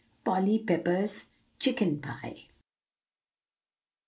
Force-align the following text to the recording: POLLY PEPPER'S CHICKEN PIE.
POLLY 0.23 0.57
PEPPER'S 0.57 1.27
CHICKEN 1.59 1.99
PIE. 2.01 2.47